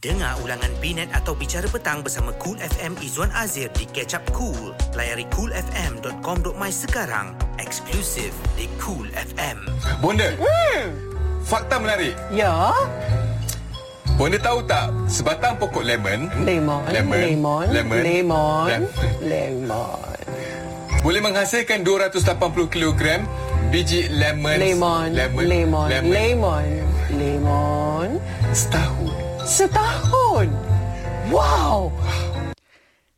[0.00, 4.72] Dengar ulangan Binet atau Bicara Petang bersama Cool FM Izwan Azir di Catch Up Cool.
[4.96, 7.36] Layari coolfm.com.my sekarang.
[7.60, 9.60] Eksklusif di Cool FM.
[10.00, 10.32] Bonda.
[11.44, 12.16] Fakta menarik.
[12.32, 12.72] Ya,
[14.16, 17.20] Bonda tahu tak sebatang pokok lemon lemon, Lemon.
[17.20, 18.00] lemon, Lemon.
[18.00, 20.16] lemon, Lem- lemon,
[21.00, 22.20] boleh menghasilkan 280
[22.68, 23.24] kilogram
[23.68, 26.64] biji lemon lemon, lemon lemon, lemon, lemon,
[27.12, 28.08] lemon,
[28.52, 29.19] setahun.
[29.50, 30.46] Setahun.
[31.26, 31.90] Wow,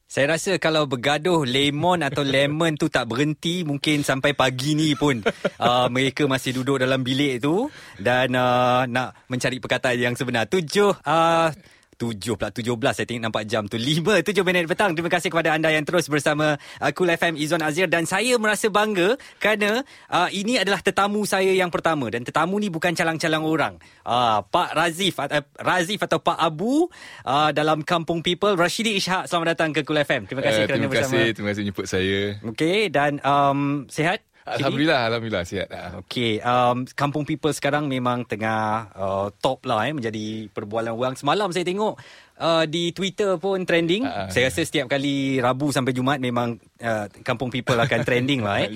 [0.09, 5.25] Saya rasa kalau bergaduh lemon atau lemon tu tak berhenti mungkin sampai pagi ni pun
[5.57, 10.45] uh, mereka masih duduk dalam bilik tu dan uh, nak mencari perkataan yang sebenar.
[10.53, 11.49] Tujuh uh,
[11.93, 13.77] Tujuh pula, tujuh belas saya tengok nampak jam tu.
[13.77, 14.97] Lima, tujuh minit petang.
[14.97, 17.87] Terima kasih kepada anda yang terus bersama uh, Cool FM Izwan Azir.
[17.87, 22.09] Dan saya merasa bangga kerana uh, ini adalah tetamu saya yang pertama.
[22.09, 23.75] Dan tetamu ni bukan calang-calang orang.
[24.03, 25.29] Uh, Pak Razif, uh,
[25.61, 26.89] Razif atau Pak Abu
[27.23, 28.57] uh, dalam Kampung People.
[28.57, 30.27] Rashidi Ishak, selamat datang ke Cool FM.
[30.27, 31.13] Terima kasih Eh, kerana terima bersama.
[31.13, 32.21] kasih, terima kasih jemput saya.
[32.51, 34.25] Okey, dan um, sihat?
[34.43, 35.69] Alhamdulillah, alhamdulillah sihat.
[35.71, 36.03] Ah.
[36.03, 41.15] Okey, um, Kampung People sekarang memang tengah uh, top lah eh, menjadi perbualan orang.
[41.15, 41.95] Semalam saya tengok
[42.43, 44.03] uh, di Twitter pun trending.
[44.03, 44.27] Ah.
[44.35, 48.75] saya rasa setiap kali Rabu sampai Jumaat memang uh, Kampung People akan trending lah eh.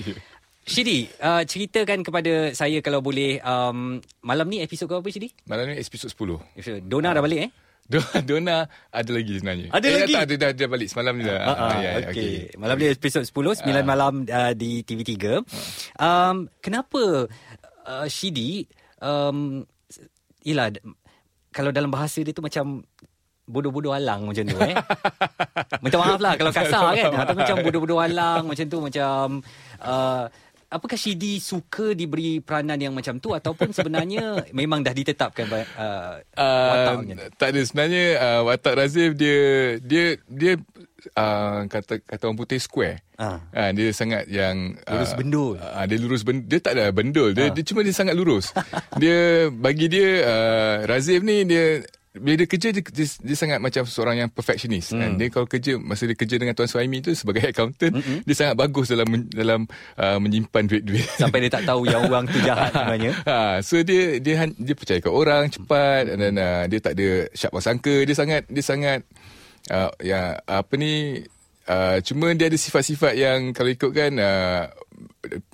[0.67, 5.31] Shidi, uh, ceritakan kepada saya kalau boleh um, malam ni episod ke apa Shidi?
[5.47, 6.59] Malam ni episod 10.
[6.59, 7.51] Episod Dona dah balik eh?
[8.29, 9.69] Dona, ada lagi sebenarnya.
[9.71, 10.15] Ada eh, lagi?
[10.15, 11.39] Tak, dia dah, dia balik semalam ni dah.
[11.39, 12.35] Ah, ah, ya, ya, okay.
[12.59, 15.15] Malam ni episod 10 9 malam uh, di TV3.
[16.03, 17.31] Um kenapa
[17.87, 18.67] uh, Shidi
[18.99, 19.63] um
[20.43, 20.83] yalah d-
[21.55, 22.83] kalau dalam bahasa dia tu macam
[23.47, 24.75] bodoh-bodoh alang macam tu eh.
[25.83, 27.13] Minta maaf lah kalau kasar kan.
[27.15, 29.41] Atau macam bodoh-bodoh alang macam tu macam
[29.79, 30.27] uh,
[30.67, 35.63] apakah Shidi suka diberi peranan yang macam tu ataupun sebenarnya memang dah ditetapkan uh,
[36.37, 37.15] Uh, wataknya?
[37.39, 39.41] tak ada sebenarnya uh, watak Razif dia
[39.81, 40.53] dia dia
[41.17, 43.01] uh, kata kata orang putih square.
[43.17, 43.41] Ah.
[43.49, 45.57] Uh, dia sangat yang Lurus bendul.
[45.57, 46.45] Uh, dia lurus bendul.
[46.45, 47.33] Dia tak ada bendul.
[47.33, 47.53] Dia, Ah.
[47.55, 48.53] dia cuma dia sangat lurus.
[49.03, 51.81] dia bagi dia uh, Razif ni dia
[52.19, 54.93] bila dia kerja dia, dia, dia sangat macam seorang yang perfectionist.
[54.93, 55.03] Hmm.
[55.03, 58.19] And dia kalau kerja masa dia kerja dengan Tuan Suhaimi tu sebagai accountant, mm-hmm.
[58.25, 59.61] dia sangat bagus dalam dalam
[59.99, 61.07] uh, menyimpan duit-duit.
[61.17, 63.13] Sampai dia tak tahu yang orang tu jahat sebenarnya.
[63.29, 67.53] ha, so dia dia dia percaya kat orang cepat dan uh, dia tak ada syak
[67.61, 69.01] sangka dia sangat dia sangat
[69.71, 71.25] uh, ya apa ni
[71.67, 74.71] uh, cuma dia ada sifat-sifat yang kalau ikutkan uh,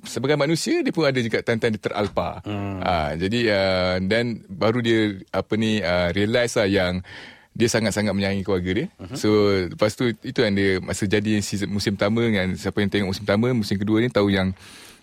[0.05, 2.41] sebagai manusia dia pun ada juga tanda-tanda teralpa.
[2.45, 2.81] Hmm.
[2.81, 5.01] Uh, jadi uh, dan baru dia
[5.33, 7.05] apa ni uh, realise lah yang
[7.53, 8.87] dia sangat-sangat menyayangi keluarga dia.
[8.97, 9.17] Uh-huh.
[9.17, 9.29] So
[9.69, 13.25] lepas tu itu yang dia masa jadi season, musim pertama dengan siapa yang tengok musim
[13.29, 14.57] pertama, musim kedua ni tahu yang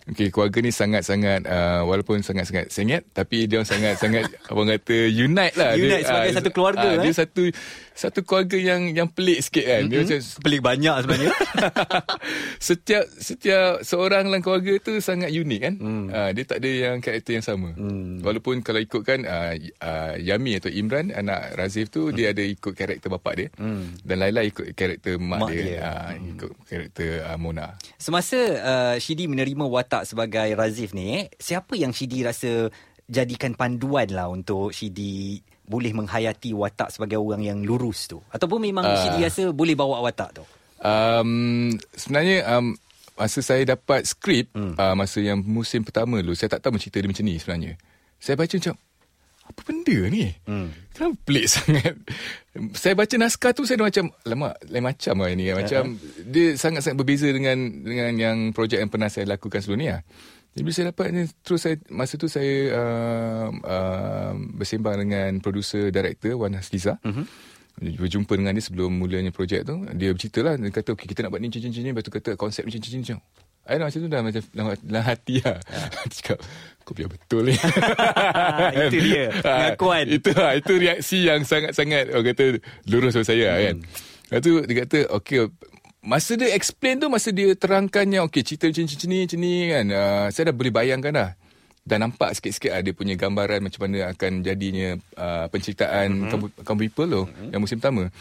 [0.10, 5.78] Okay, keluarga ni sangat-sangat uh, walaupun sangat-sangat sengit tapi dia sangat-sangat abang kata unite lah.
[5.78, 7.14] Unite dia, sebagai ah, satu keluarga, ah, Dia eh?
[7.14, 7.44] satu
[8.00, 9.84] satu keluarga yang yang pelik sikit kan.
[9.84, 9.92] Mm-hmm.
[9.92, 11.34] Dia macam Pelik banyak sebenarnya.
[12.72, 15.74] setiap setiap seorang dalam keluarga tu sangat unik kan.
[15.76, 16.06] Hmm.
[16.08, 17.76] Uh, dia tak ada yang karakter yang sama.
[17.76, 18.24] Hmm.
[18.24, 22.16] Walaupun kalau ikutkan uh, uh, Yami atau Imran anak Razif tu hmm.
[22.16, 23.48] dia ada ikut karakter bapak dia.
[23.60, 24.00] Hmm.
[24.00, 25.80] Dan Laila ikut karakter mak, Mak dia, dia.
[25.84, 27.76] Uh, ikut karakter uh, Mona.
[28.00, 32.72] Semasa uh, Shidi menerima watak sebagai Razif ni, eh, siapa yang Shidi rasa
[33.10, 38.18] jadikan panduan lah untuk Shidi boleh menghayati watak sebagai orang yang lurus tu?
[38.34, 38.98] Ataupun memang uh, Ah.
[38.98, 40.44] Shidi rasa boleh bawa watak tu?
[40.82, 42.74] Um, sebenarnya um,
[43.14, 44.80] masa saya dapat skrip hmm.
[44.80, 47.74] uh, masa yang musim pertama dulu saya tak tahu cerita dia macam ni sebenarnya.
[48.18, 48.76] Saya baca macam
[49.50, 50.30] apa benda ni?
[50.46, 50.70] Hmm.
[50.94, 51.96] Kenapa pelik sangat?
[52.74, 56.26] Saya baca naskah tu saya dah macam lama lain macam lah ini macam uh-huh.
[56.34, 60.02] dia sangat-sangat berbeza dengan dengan yang projek yang pernah saya lakukan sebelum ni lah.
[60.60, 65.88] Jadi bila saya dapat ni terus saya masa tu saya uh, uh, bersembang dengan producer
[65.88, 67.00] director Wan Haskiza.
[67.00, 67.24] Uh-huh
[67.80, 69.80] berjumpa dengan dia sebelum mulanya projek tu.
[69.96, 72.30] Dia bercerita lah dia kata okay, kita nak buat ni macam-macam ni lepas tu kata
[72.36, 73.18] konsep macam macam macam
[73.70, 75.58] I dah macam tu dah macam dalam, dalam hati lah.
[76.10, 76.38] Dia cakap
[76.82, 77.56] kau biar betul ni.
[78.82, 80.10] Itu dia, pengakuan.
[80.10, 82.46] Ah, itu lah itu reaksi yang sangat-sangat orang kata
[82.90, 83.62] lurus sama saya hmm.
[83.62, 83.78] kan.
[84.30, 85.38] Lepas tu dia kata okay
[86.00, 90.28] masa dia explain tu masa dia terangkannya okay cerita macam ni macam ni kan uh,
[90.32, 91.30] saya dah boleh bayangkan dah
[91.90, 96.62] dan nampak sikit-sikit ada punya gambaran macam mana akan jadinya uh, penceritaan mm-hmm.
[96.62, 97.50] Kamu People tu mm-hmm.
[97.50, 98.14] yang musim pertama.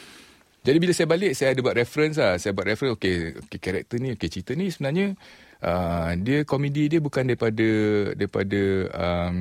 [0.65, 2.41] Jadi bila saya balik saya ada buat reference lah.
[2.41, 5.15] Saya buat reference okay, okay karakter ni, okay cerita ni sebenarnya
[5.61, 7.69] uh, dia komedi dia bukan daripada
[8.17, 8.63] daripada
[8.97, 9.37] um,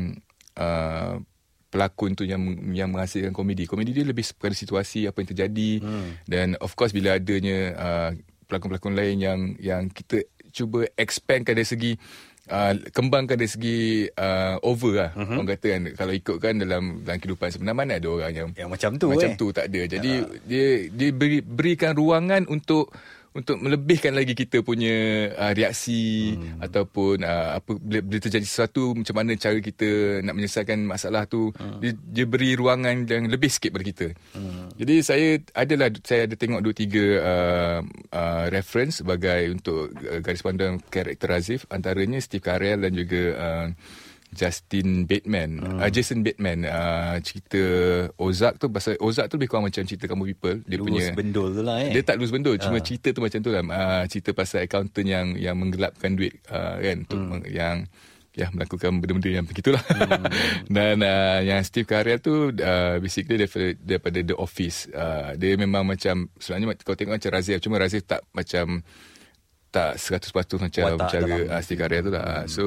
[0.60, 1.14] uh,
[1.78, 2.42] pelakon tu yang
[2.74, 3.70] yang menghasilkan komedi.
[3.70, 6.10] Komedi dia lebih kepada situasi apa yang terjadi hmm.
[6.26, 8.10] dan of course bila adanya uh,
[8.50, 11.94] pelakon-pelakon lain yang yang kita cuba expand dari segi
[12.50, 15.12] uh, kembangkan dari segi uh, over lah.
[15.14, 15.38] Uh-huh.
[15.38, 18.92] Orang kata kan kalau ikutkan dalam dalam kehidupan sebenar mana ada orang yang Yang macam
[18.98, 19.38] tu, macam eh.
[19.38, 19.82] tu tak ada.
[19.86, 20.12] Jadi
[20.50, 22.90] dia dia beri, berikan ruangan untuk
[23.38, 26.58] untuk melebihkan lagi kita punya uh, reaksi hmm.
[26.66, 31.54] ataupun uh, apa bila, bila terjadi sesuatu macam mana cara kita nak menyelesaikan masalah tu
[31.54, 31.78] hmm.
[31.78, 34.08] dia, dia beri ruangan yang lebih sikit pada kita.
[34.34, 34.74] Hmm.
[34.74, 37.80] Jadi saya adalah saya ada tengok dua tiga uh,
[38.10, 43.68] uh, reference sebagai untuk uh, garis pandang karakter Razif antaranya Steve Carell dan juga uh,
[44.36, 45.80] Justin Bateman, hmm.
[45.80, 47.62] uh, Jason Bateman uh, cerita
[48.20, 50.62] Ozark tu pasal Ozark tu lebih kurang macam cerita Kamu People.
[50.68, 51.92] Dia Lurus punya bendul tu lah eh.
[51.96, 53.64] dia tak lulus bendul cuma cerita tu macam tu lah.
[53.64, 57.50] Uh, cerita pasal accountant yang yang menggelapkan duit uh, kan untuk hmm.
[57.50, 57.88] yang
[58.38, 59.82] ya melakukan benda-benda yang begitulah.
[59.82, 60.30] Hmm.
[60.78, 64.86] dan uh, yang Steve Carell tu uh, basically daripada, daripada The Office.
[64.94, 68.86] Uh, dia memang macam sebenarnya kau tengok macam Razif cuma Razif tak macam
[69.74, 70.32] tak 100%
[70.62, 72.46] macam Watak cara uh, Steve Carell tu lah.
[72.46, 72.64] So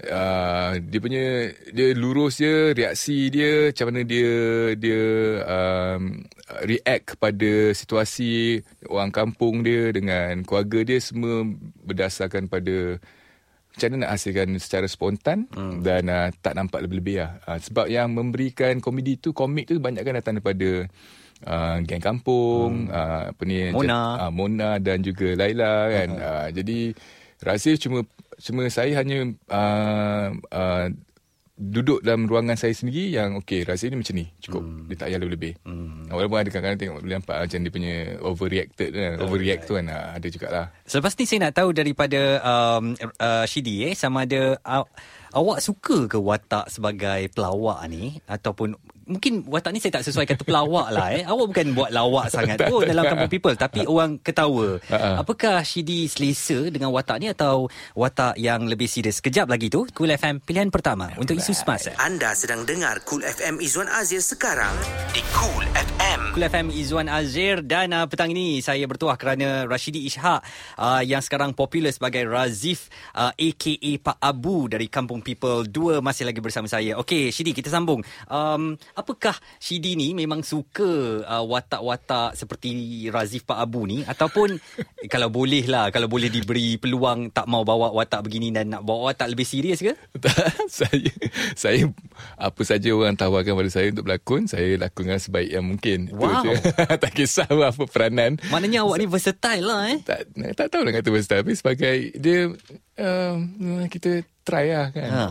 [0.00, 1.24] Uh, dia punya
[1.76, 4.32] dia lurus je reaksi dia macam mana dia
[4.72, 5.02] dia
[5.44, 6.24] um,
[6.64, 11.44] react kepada situasi orang kampung dia dengan keluarga dia semua
[11.84, 12.96] berdasarkan pada
[13.70, 15.84] macam mana nak hasilkan secara spontan hmm.
[15.84, 17.32] dan uh, tak nampak lebih-lebih lah.
[17.44, 20.88] Uh, sebab yang memberikan komedi tu komik tu banyak kan datang daripada
[21.44, 22.92] uh, geng kampung hmm.
[22.92, 24.26] uh, apa ni Mona.
[24.26, 26.08] uh, Mona dan juga Laila kan.
[26.08, 26.24] Uh-huh.
[26.24, 26.78] Uh, jadi
[27.40, 28.04] Razif cuma
[28.40, 30.86] cuma saya hanya uh, uh,
[31.60, 34.88] duduk dalam ruangan saya sendiri yang okey Razif ni macam ni cukup hmm.
[34.88, 35.52] dia tak payah lebih-lebih.
[35.68, 36.08] Hmm.
[36.08, 37.94] Walaupun ada kadang-kadang tengok boleh nampak macam dia punya
[38.24, 39.12] overreacted kan.
[39.20, 40.66] Overreact tu kan uh, ada jugalah.
[40.88, 44.88] Selepas ni saya nak tahu daripada um, uh, Shidi eh sama ada uh,
[45.36, 48.80] awak suka ke watak sebagai pelawak ni ataupun
[49.10, 51.22] mungkin watak ni saya tak sesuai kata pelawak lah eh.
[51.26, 54.78] Awak bukan buat lawak sangat pun dalam Kampung People tapi orang ketawa.
[54.86, 55.20] Ha-ha.
[55.20, 57.66] Apakah Shidi selesa dengan watak ni atau
[57.98, 59.18] watak yang lebih serius?
[59.18, 61.90] Kejap lagi tu Cool FM pilihan pertama untuk isu semasa.
[61.98, 64.72] Anda sedang dengar Cool FM Izwan Azir sekarang
[65.10, 65.99] di Cool FM.
[66.30, 70.46] Cool FM Izzuan Azir dan uh, petang ini saya bertuah kerana Rashidi Ishak
[70.78, 72.86] uh, yang sekarang popular sebagai Razif
[73.18, 76.94] uh, aka Pak Abu dari Kampung People 2 masih lagi bersama saya.
[77.02, 78.06] Okey, Shidi kita sambung.
[78.30, 84.54] Um, apakah Shidi ni memang suka uh, watak-watak seperti Razif Pak Abu ni ataupun
[85.12, 89.10] kalau boleh lah kalau boleh diberi peluang tak mau bawa watak begini dan nak bawa
[89.10, 89.98] watak lebih serius ke?
[90.70, 91.10] Saya
[91.58, 91.90] saya
[92.38, 96.19] apa saja orang tawarkan pada saya untuk berlakon, saya lakonkan sebaik yang mungkin.
[96.20, 96.44] Itu Wow.
[96.44, 96.54] je.
[97.02, 98.36] tak kisah apa peranan.
[98.52, 99.98] Maknanya awak ni versatile lah eh.
[100.04, 100.20] Tak
[100.54, 102.38] tak tahu nak kata versatile tapi sebagai dia
[103.00, 103.36] um,
[103.88, 104.10] kita
[104.44, 105.08] try lah kan.
[105.08, 105.24] Ha.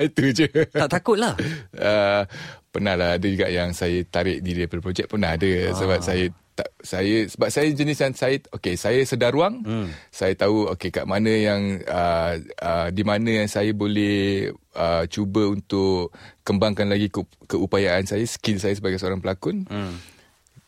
[0.08, 0.48] Itu je.
[0.72, 1.36] Tak takut lah.
[1.72, 2.22] Uh,
[2.70, 5.74] pernah lah ada juga yang saya tarik diri daripada projek pernah ada Ah.
[5.74, 9.88] sebab saya tak saya sebab saya jenis yang saya okey saya sedar ruang hmm.
[10.12, 15.48] saya tahu okey kat mana yang uh, uh, di mana yang saya boleh uh, cuba
[15.48, 16.12] untuk
[16.44, 19.96] kembangkan lagi ke, keupayaan saya skill saya sebagai seorang pelakon hmm.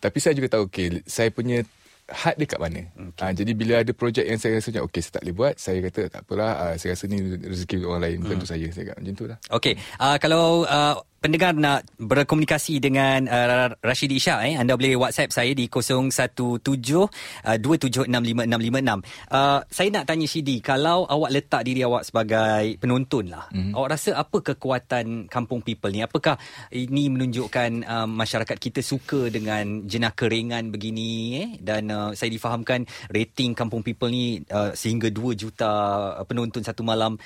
[0.05, 1.65] Tapi saya juga tahu okey saya punya
[2.05, 2.85] had dia kat mana.
[2.93, 3.25] Okay.
[3.25, 5.79] Uh, jadi bila ada projek yang saya rasa macam okey saya tak boleh buat, saya
[5.81, 8.67] kata tak apalah, uh, saya rasa ni rezeki orang lain bukan untuk saya.
[8.69, 9.39] Saya kata macam tu lah.
[9.56, 15.32] Okey, uh, kalau uh, pendengar nak berkomunikasi dengan uh, Rashid Ishak eh anda boleh WhatsApp
[15.32, 17.09] saya di 017 uh,
[17.65, 19.32] 2765656.
[19.32, 23.73] Uh, saya nak tanya Shidi, kalau awak letak diri awak sebagai penonton lah, mm-hmm.
[23.73, 26.05] awak rasa apa kekuatan Kampung People ni?
[26.05, 26.37] Apakah
[26.76, 32.84] ini menunjukkan uh, masyarakat kita suka dengan jenaka ringan begini eh dan uh, saya difahamkan
[33.08, 35.72] rating Kampung People ni uh, sehingga 2 juta
[36.29, 37.17] penonton satu malam.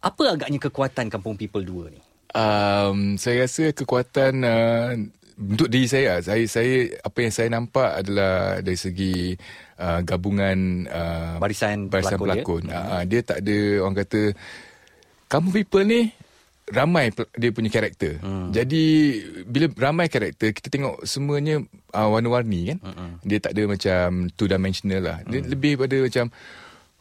[0.00, 2.03] Apa agaknya kekuatan Kampung People 2 ni?
[2.34, 4.90] Um, saya rasa kekuatan uh,
[5.38, 9.38] untuk diri saya, saya saya apa yang saya nampak adalah dari segi
[9.78, 12.74] uh, gabungan uh, Barisan barisan pelakon pelakon.
[12.74, 12.82] Dia.
[12.90, 14.20] Uh, dia tak ada orang kata
[15.30, 16.00] kamu people ni
[16.74, 18.18] ramai dia punya karakter.
[18.18, 18.50] Hmm.
[18.50, 18.84] Jadi
[19.44, 21.62] bila ramai karakter kita tengok semuanya
[21.94, 22.78] uh, warna-warni kan.
[22.82, 23.14] Hmm.
[23.22, 25.18] Dia tak ada macam two dimensional lah.
[25.28, 25.50] Dia Hmm.
[25.54, 26.34] lebih pada macam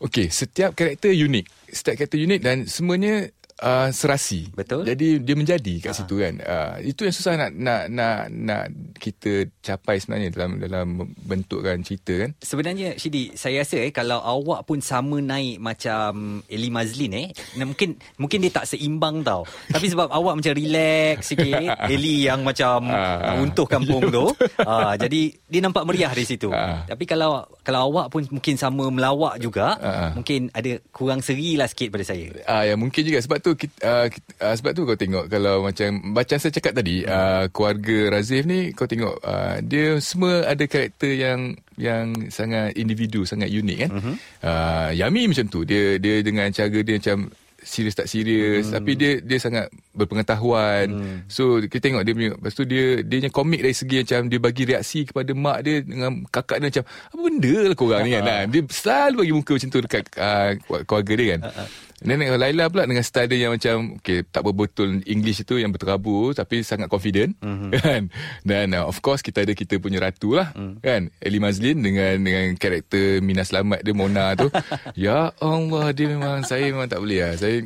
[0.04, 1.46] okey, setiap karakter unik.
[1.74, 4.52] Setiap karakter unik dan semuanya uh, serasi.
[4.52, 4.84] Betul.
[4.84, 6.36] Jadi dia menjadi kat situ kan.
[6.44, 8.64] Uh, itu yang susah nak nak nak nak
[9.00, 10.88] kita capai sebenarnya dalam dalam
[11.24, 12.32] bentukkan cerita kan.
[12.44, 17.28] Sebenarnya Shidi, saya rasa eh kalau awak pun sama naik macam Eli Mazlin eh,
[17.58, 19.48] mungkin mungkin dia tak seimbang tau.
[19.72, 23.38] Tapi sebab awak macam relax sikit, Eli yang macam Ah.
[23.38, 24.28] uh, untuh kampung tu.
[24.60, 26.52] Uh, jadi dia nampak meriah di situ.
[26.52, 26.84] Ah.
[26.84, 30.12] Tapi kalau kalau awak pun mungkin sama melawak juga, Ah.
[30.14, 32.28] mungkin ada kurang seri lah sikit pada saya.
[32.44, 35.64] Ah ya mungkin juga sebab tu kita, uh, kita, uh, sebab tu kau tengok kalau
[35.64, 40.64] macam macam saya cakap tadi uh, keluarga Razif ni kau tengok uh, dia semua ada
[40.68, 41.40] karakter yang
[41.74, 43.90] yang sangat individu, sangat unik kan.
[43.90, 44.16] Uh-huh.
[44.46, 45.66] Uh, Yami macam tu.
[45.66, 48.74] Dia dia dengan cara dia macam serius tak serius hmm.
[48.76, 50.86] tapi dia dia sangat berpengetahuan.
[50.92, 51.18] Hmm.
[51.32, 54.40] So kita tengok dia punya lepas tu dia dia punya komik dari segi macam dia
[54.40, 58.24] bagi reaksi kepada mak dia dengan kakak dia macam apa benda lah korang ni kan.
[58.52, 60.52] Dia selalu bagi muka macam tu dekat uh,
[60.86, 61.42] keluarga dia kan.
[61.50, 61.68] Uh-huh.
[62.04, 66.36] Dan Laila pula dengan style dia yang macam okay, tak berbetul English itu yang berterabur
[66.36, 67.72] tapi sangat confident mm-hmm.
[67.80, 68.02] kan.
[68.44, 70.84] Dan uh, of course kita ada kita punya ratu lah mm.
[70.84, 71.08] kan.
[71.24, 74.52] Ellie Mazlin dengan dengan karakter Mina Selamat dia Mona tu.
[75.08, 77.34] ya Allah dia memang saya memang tak boleh lah.
[77.40, 77.64] Saya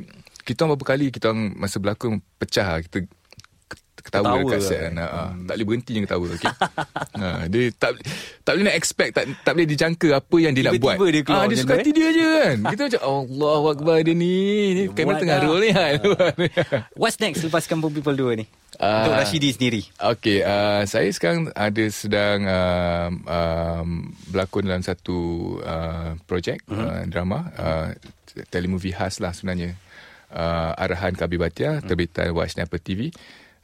[0.48, 2.80] kita orang beberapa kali kita orang masa berlakon pecah lah.
[2.80, 3.04] kita
[4.08, 4.94] ketawa, ketawa dekat set kan.
[4.98, 5.46] Ha, hmm.
[5.46, 6.26] Tak boleh berhenti je ketawa.
[6.32, 6.54] Okay?
[7.20, 7.92] ha, dia tak
[8.48, 11.12] tak boleh nak expect, tak tak boleh dijangka apa yang dia Tiba-tiba nak buat.
[11.12, 12.56] dia keluar ha, dia suka hati dia je kan.
[12.72, 14.36] Kita macam Allah Akbar dia ni.
[14.72, 15.94] Ni kamera tengah roll ni kan.
[17.02, 18.46] What's next lepas Kampung People 2 ni?
[18.78, 19.82] Uh, Untuk Rashidi sendiri.
[19.98, 25.18] Okay, uh, saya sekarang ada sedang uh, um, berlakon dalam satu
[25.66, 26.78] uh, projek uh-huh.
[26.78, 27.88] uh, drama uh,
[28.54, 29.74] telemovie khas lah sebenarnya.
[30.28, 31.88] Uh, arahan Kabi Batia, uh-huh.
[31.90, 33.10] terbitan Watch Snapper TV.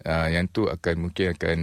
[0.04, 1.58] Uh, yang tu akan mungkin akan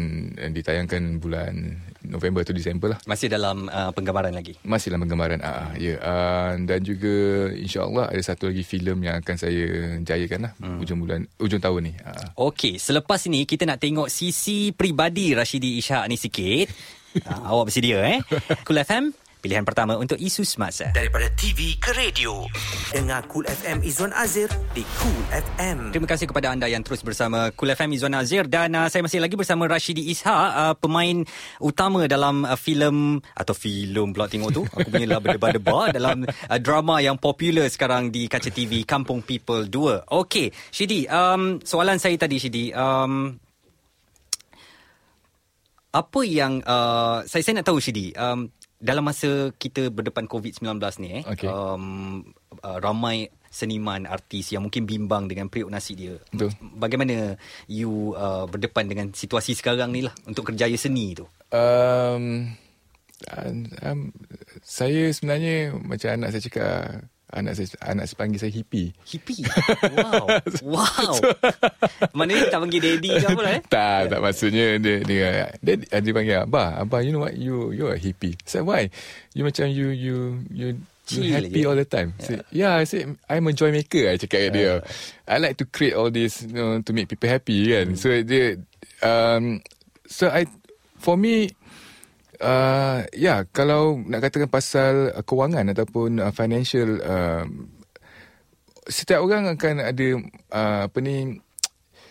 [0.56, 2.98] ditayangkan bulan November atau Disember lah.
[3.04, 4.56] Masih dalam uh, penggambaran lagi?
[4.64, 5.44] Masih dalam penggambaran.
[5.44, 5.96] Uh, ya.
[5.96, 5.98] Yeah.
[6.00, 7.14] Uh, dan juga
[7.52, 9.64] insyaAllah ada satu lagi filem yang akan saya
[10.00, 10.52] jayakan lah.
[10.56, 10.80] Hmm.
[10.80, 11.92] Ujung bulan, ujung tahun ni.
[12.00, 12.48] Uh.
[12.50, 16.72] Okey, selepas ini kita nak tengok sisi pribadi Rashidi Ishak ni sikit.
[17.28, 18.18] uh, awak bersedia eh?
[18.64, 20.92] Cool FM, Pilihan pertama untuk isu semasa.
[20.92, 22.44] Daripada TV ke radio.
[22.92, 25.96] Dengar Cool FM Izwan Azir di Cool FM.
[25.96, 28.44] Terima kasih kepada anda yang terus bersama Cool FM Izwan Azir.
[28.44, 31.24] Dan uh, saya masih lagi bersama Rashidi Isha, uh, pemain
[31.56, 34.62] utama dalam uh, filem, atau filem pula tengok tu.
[34.68, 39.64] Aku punya lah berdebar-debar dalam uh, drama yang popular sekarang di kaca TV, Kampung People
[39.72, 40.12] 2.
[40.20, 42.76] Okey, Shidi, um, soalan saya tadi Shidi.
[42.76, 43.40] Um,
[45.90, 48.46] apa yang uh, saya saya nak tahu Shidi um,
[48.80, 51.46] dalam masa kita berdepan COVID-19 ni eh okay.
[51.46, 52.24] um,
[52.64, 56.16] uh, ramai seniman artis yang mungkin bimbang dengan periuk nasi dia.
[56.30, 56.54] Betul.
[56.78, 57.34] Bagaimana
[57.66, 61.26] you uh, berdepan dengan situasi sekarang ni lah untuk kerjaya seni tu?
[61.50, 62.54] Um,
[63.82, 64.00] um,
[64.62, 66.72] saya sebenarnya macam anak saya cakap
[67.30, 68.90] anak saya anak saya panggil saya hippie.
[69.06, 69.42] Hippie.
[69.96, 70.26] Wow.
[70.74, 71.14] wow.
[72.14, 73.62] Mana ni tak panggil daddy ke apa lah eh?
[73.66, 75.28] tak, tak maksudnya dia dia
[75.62, 76.82] dia, dia panggil abah.
[76.82, 78.34] Abah you know what you you are hippie.
[78.42, 78.90] Say why?
[79.34, 80.16] You macam you you
[80.50, 80.68] you
[81.10, 81.66] You happy je.
[81.66, 82.14] all the time.
[82.14, 82.26] Yeah.
[82.26, 84.14] Say, yeah, I say I'm a joy maker.
[84.14, 84.54] I cakap yeah.
[84.54, 84.72] dia.
[85.26, 87.94] I like to create all this, you know, to make people happy, kan.
[87.94, 87.98] Mm.
[87.98, 88.62] So dia,
[89.02, 89.58] um,
[90.06, 90.46] so I,
[91.02, 91.50] for me,
[92.40, 97.44] uh, ya yeah, kalau nak katakan pasal uh, kewangan ataupun uh, financial uh,
[98.88, 100.06] setiap orang akan ada
[100.50, 101.38] uh, apa ni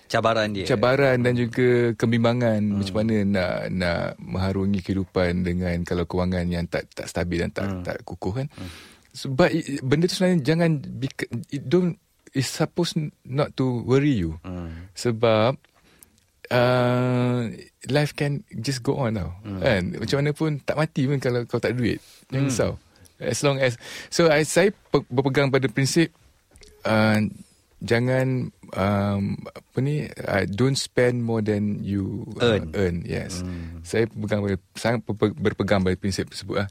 [0.09, 2.75] cabaran dia cabaran dan juga kebimbangan hmm.
[2.81, 7.65] macam mana nak nak mengharungi kehidupan dengan kalau kewangan yang tak tak stabil dan tak
[7.69, 7.83] hmm.
[7.85, 8.69] tak kukuh kan hmm.
[9.13, 9.49] sebab
[9.85, 10.71] benda tu sebenarnya jangan
[11.53, 12.01] it don't
[12.33, 14.89] it's supposed not to worry you hmm.
[14.97, 15.57] sebab
[16.51, 17.49] uh,
[17.89, 19.31] life can just go on tau.
[19.45, 19.59] Hmm.
[19.61, 19.81] Kan?
[19.97, 22.01] Macam mana pun tak mati pun kalau kau tak duit.
[22.29, 22.49] Jangan hmm.
[22.51, 22.71] risau.
[23.19, 23.75] As long as...
[24.07, 24.71] So, I, saya
[25.11, 26.15] berpegang pada prinsip
[26.87, 27.19] uh,
[27.79, 32.63] jangan um, apa ni uh, don't spend more than you uh, earn.
[32.75, 33.81] earn yes hmm.
[33.87, 34.99] saya berpegang pada sangat
[35.39, 36.69] berpegang pada prinsip tersebut lah.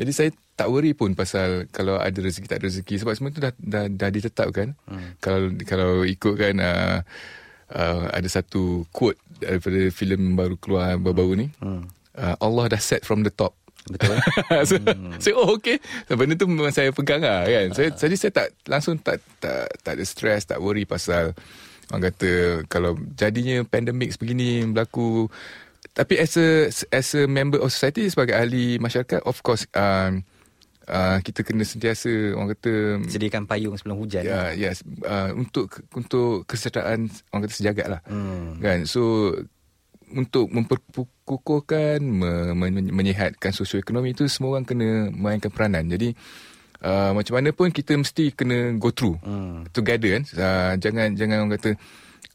[0.00, 3.44] jadi saya tak worry pun pasal kalau ada rezeki tak ada rezeki sebab semua tu
[3.44, 5.20] dah dah, dah ditetapkan hmm.
[5.20, 7.04] kalau kalau ikutkan uh,
[7.72, 11.46] uh, ada satu quote daripada filem baru keluar baru-baru ni.
[11.58, 11.86] Hmm.
[12.16, 13.52] Uh, Allah dah set from the top.
[13.86, 14.18] Betul.
[14.68, 15.18] so, hmm.
[15.22, 15.78] so, oh okay.
[16.10, 17.66] So, benda tu memang saya pegang lah kan.
[17.74, 17.90] So, uh.
[17.94, 21.36] Jadi saya tak langsung tak tak tak ada stress, tak worry pasal
[21.94, 22.30] orang kata
[22.66, 25.30] kalau jadinya pandemik sebegini berlaku.
[25.96, 30.26] Tapi as a as a member of society sebagai ahli masyarakat, of course um,
[30.88, 32.72] uh, kita kena sentiasa orang kata
[33.10, 34.22] sediakan payung sebelum hujan.
[34.24, 34.82] Ya, yeah, yes.
[35.02, 38.00] Uh, untuk untuk kesejahteraan orang kata sejagat lah.
[38.06, 38.58] Hmm.
[38.62, 38.86] Kan?
[38.88, 39.34] So
[40.06, 45.90] untuk memperkukuhkan me, me, menyehatkan sosioekonomi itu semua orang kena mainkan peranan.
[45.90, 46.14] Jadi
[46.86, 49.74] uh, macam mana pun kita mesti kena go through hmm.
[49.74, 50.24] together kan.
[50.34, 51.70] Uh, jangan jangan orang kata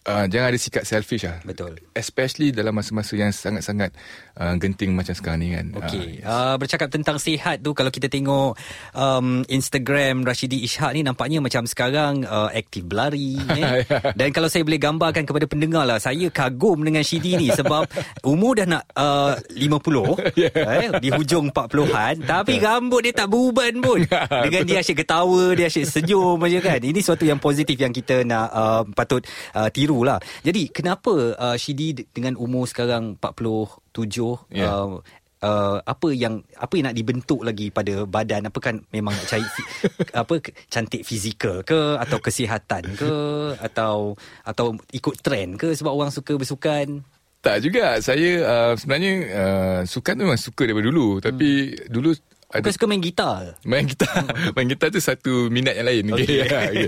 [0.07, 1.37] uh, jangan ada sikap selfish lah.
[1.45, 1.77] Betul.
[1.93, 3.93] Especially dalam masa-masa yang sangat-sangat
[4.37, 5.65] uh, genting macam sekarang ni kan.
[5.77, 6.25] Okey.
[6.25, 8.57] Uh, uh, bercakap tentang sihat tu, kalau kita tengok
[8.97, 13.37] um, Instagram Rashidi Ishak ni nampaknya macam sekarang uh, aktif berlari.
[13.61, 13.85] eh?
[14.17, 17.85] Dan kalau saya boleh gambarkan kepada pendengar lah, saya kagum dengan Shidi ni sebab
[18.25, 20.39] umur dah nak uh, 50.
[20.39, 20.53] yeah.
[20.53, 22.25] eh, di hujung 40-an.
[22.25, 23.99] Tapi rambut dia tak beruban pun.
[24.45, 26.79] dengan dia asyik ketawa, dia asyik senyum macam kan.
[26.81, 30.23] Ini suatu yang positif yang kita nak uh, patut uh, tiru biru lah.
[30.47, 34.71] Jadi kenapa uh, Shidi dengan umur sekarang 47 yeah.
[34.71, 35.03] uh,
[35.43, 39.43] uh, apa yang apa yang nak dibentuk lagi pada badan apa kan memang nak cari
[40.23, 40.39] apa
[40.71, 43.13] cantik fizikal ke atau kesihatan ke
[43.67, 44.15] atau
[44.47, 47.03] atau ikut trend ke sebab orang suka bersukan
[47.41, 47.97] Tak juga.
[47.97, 51.17] Saya uh, sebenarnya uh, sukan tu memang suka daripada dulu.
[51.17, 52.13] Tapi dulu
[52.51, 53.55] ada Bukan suka main gitar.
[53.63, 54.27] Main gitar.
[54.59, 56.03] Main gitar tu satu minat yang lain.
[56.11, 56.43] Okay.
[56.45, 56.87] okay.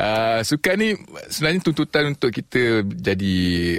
[0.00, 0.96] uh, Sukan ni
[1.28, 3.34] Sebenarnya tuntutan untuk kita Jadi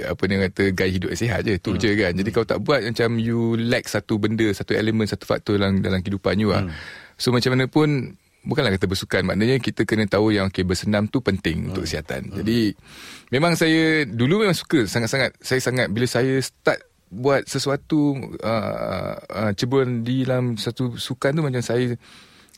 [0.06, 1.58] Apa dia kata Gaya hidup yang sihat je.
[1.58, 1.80] Tu hmm.
[1.82, 2.12] je kan.
[2.14, 5.98] Jadi kalau tak buat Macam you lack satu benda Satu elemen Satu faktor dalam, dalam
[6.06, 6.70] kehidupan you lah
[7.18, 8.14] So macam mana pun
[8.44, 9.24] Bukanlah kata bersukan.
[9.24, 12.30] Maknanya kita kena tahu yang okay, Bersenam tu penting Untuk kesihatan.
[12.30, 12.78] Jadi
[13.34, 15.34] Memang saya Dulu memang suka Sangat-sangat.
[15.42, 21.42] Saya sangat Bila saya start buat sesuatu uh, uh, ceburan di dalam satu sukan tu
[21.46, 21.94] macam saya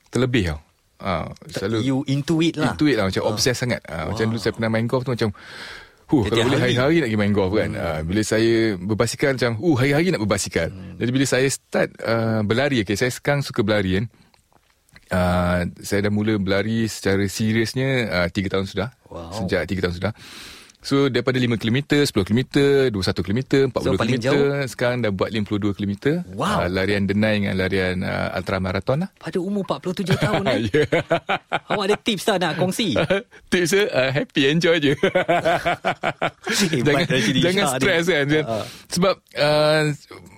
[0.09, 0.61] terlebih tau.
[0.97, 3.29] Uh, selalu you into it lah Intuit lah Macam uh.
[3.29, 5.29] obses sangat uh, Macam dulu saya pernah main golf tu Macam
[6.07, 6.79] Huh, kalau boleh hari.
[6.79, 7.71] hari-hari nak pergi main golf kan.
[7.75, 10.71] Uh, bila saya berbasikal macam, uh, hari-hari nak berbasikal.
[10.71, 10.95] Hmm.
[11.03, 14.07] Jadi bila saya start uh, berlari, okay, saya sekarang suka berlari kan.
[15.07, 18.95] Uh, saya dah mula berlari secara seriusnya uh, 3 tahun sudah.
[19.11, 19.35] Wow.
[19.35, 20.13] Sejak 3 tahun sudah.
[20.87, 22.41] So daripada 5 km, 10 km,
[22.95, 23.41] 21 km,
[23.75, 24.63] 40 So, km, jauh?
[24.71, 26.23] sekarang dah buat 52 km.
[26.31, 26.63] Wow.
[26.63, 29.11] Uh, larian denai dengan larian uh, ultramarathon lah.
[29.19, 30.59] pada umur 47 tahun eh.
[30.71, 30.87] yeah.
[31.67, 32.95] Awak ada tips tak nak kongsi?
[33.51, 34.95] Tips dia uh, happy enjoy je.
[36.87, 37.81] jangan Rashidi jangan Shah ni.
[37.83, 38.27] stres kan.
[38.31, 38.65] Uh.
[38.87, 39.83] Sebab uh,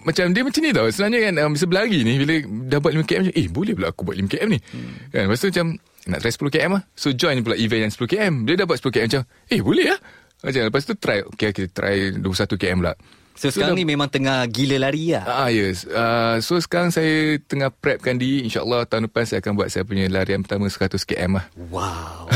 [0.08, 0.86] macam dia macam ni tau.
[0.88, 2.34] Sebenarnya kan um, bisa berlari ni bila
[2.72, 4.60] dah buat 5 km macam eh boleh pula aku buat 5 km ni.
[4.64, 4.92] Hmm.
[5.12, 5.66] Kan lepas tu macam
[6.08, 6.84] nak try 10 km lah.
[6.96, 8.34] So join pula event yang 10 km.
[8.48, 10.00] Dia dah buat 10 km macam eh boleh lah.
[10.38, 12.22] Macam lepas tu try okay kita try 21
[12.54, 12.94] km pula.
[13.38, 15.22] So sekarang dah- ni memang tengah gila lari lah.
[15.22, 15.86] Ah yes.
[15.86, 18.42] Uh, so sekarang saya tengah prepkan diri.
[18.42, 21.46] InsyaAllah tahun depan saya akan buat saya punya larian pertama 100 km lah.
[21.70, 22.26] Wow.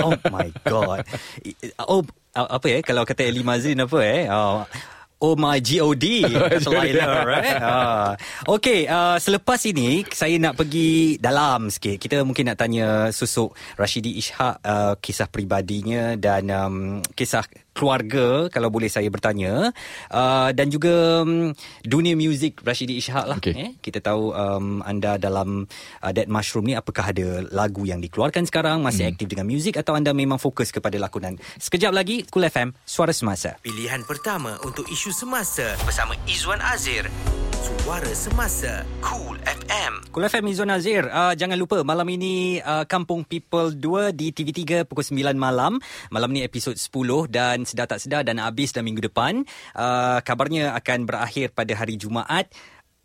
[0.00, 1.04] Oh my god.
[1.84, 2.00] Oh
[2.32, 4.24] apa eh kalau kata Eli Mazrin apa eh?
[4.32, 4.64] Oh,
[5.18, 7.58] Oh my GOD Kata Laila right?
[7.58, 8.14] Ah.
[8.46, 14.14] Okay uh, Selepas ini Saya nak pergi Dalam sikit Kita mungkin nak tanya Susuk Rashidi
[14.14, 16.76] Ishak uh, Kisah peribadinya Dan um,
[17.18, 17.42] Kisah
[17.78, 19.70] keluarga Kalau boleh saya bertanya
[20.10, 23.54] uh, Dan juga um, Dunia muzik Rashidi Ishak lah Okay.
[23.54, 23.70] eh?
[23.78, 25.62] Kita tahu um, Anda dalam
[26.02, 29.14] uh, Dead Mushroom ni Apakah ada lagu yang dikeluarkan sekarang Masih Hmm.
[29.14, 33.54] aktif dengan muzik Atau anda memang fokus kepada lakonan Sekejap lagi Cool FM Suara Semasa
[33.62, 37.06] Pilihan pertama untuk isu semasa bersama Izwan Azir.
[37.58, 39.92] Suara Semasa Cool FM.
[40.08, 44.82] Cool FM Izzuan Azir uh, Jangan lupa Malam ini uh, Kampung People 2 Di TV3
[44.82, 45.76] Pukul 9 malam
[46.08, 46.88] Malam ni episod 10
[47.28, 49.44] Dan sedar tak sedar Dan habis dah minggu depan.
[49.76, 52.48] Uh, Kabarnya akan berakhir Pada hari Jumaat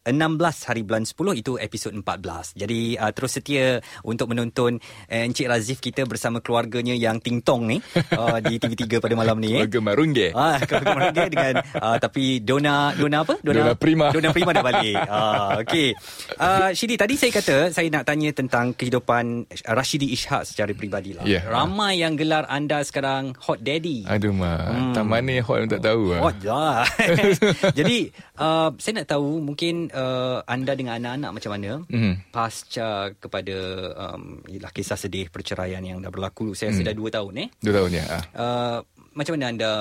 [0.03, 2.59] 16 hari bulan 10 itu episod 14.
[2.59, 4.75] Jadi uh, terus setia untuk menonton
[5.07, 7.79] uh, Encik Razif kita bersama keluarganya yang Ting Tong ni
[8.19, 9.55] uh, di TV3 pada malam ni.
[9.55, 9.63] eh.
[9.63, 10.27] Keluarga Marungge.
[10.35, 13.39] Ah, keluarga mereka dengan uh, tapi Dona Dona apa?
[13.39, 14.11] Dona Prima.
[14.11, 14.95] Dona Prima dah balik.
[15.13, 15.93] Ah, okey.
[16.41, 21.21] Uh, Shidi tadi saya kata saya nak tanya tentang kehidupan Rashidi Ishak secara peribadi lah.
[21.23, 21.45] Ya.
[21.45, 24.03] Ramai yang gelar anda sekarang hot daddy.
[24.09, 24.93] Aduh mak, hmm.
[24.97, 26.17] tak mana hot yang tak tahu.
[26.17, 26.81] Hot lah.
[27.77, 28.09] Jadi
[28.41, 32.13] uh, saya nak tahu mungkin uh, anda dengan anak-anak macam mana Mhm.
[32.33, 33.57] pasca kepada
[33.95, 36.51] um, ialah kisah sedih perceraian yang dah berlaku.
[36.57, 36.89] Saya rasa Hmm.
[36.89, 37.47] dah 2 tahun eh.
[37.61, 38.03] Dua tahun ya.
[38.09, 38.23] Ah.
[38.33, 38.77] Uh,
[39.13, 39.71] macam mana anda